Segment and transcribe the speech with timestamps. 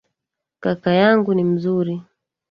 [0.63, 1.95] Kaka yangu ni mzuri.